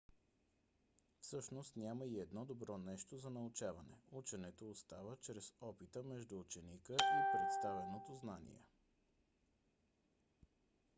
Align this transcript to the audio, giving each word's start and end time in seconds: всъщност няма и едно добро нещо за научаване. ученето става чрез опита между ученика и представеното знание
всъщност 1.21 1.75
няма 1.75 2.05
и 2.05 2.19
едно 2.19 2.45
добро 2.45 2.77
нещо 2.77 3.17
за 3.17 3.29
научаване. 3.29 4.01
ученето 4.11 4.75
става 4.75 5.17
чрез 5.21 5.53
опита 5.61 6.03
между 6.03 6.39
ученика 6.39 6.93
и 6.93 7.17
представеното 7.33 8.15
знание 8.17 8.61